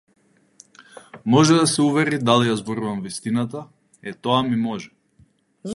[1.33, 3.63] Може да се увери дали ја зборувам вистината,
[4.13, 4.91] е тоа ми може.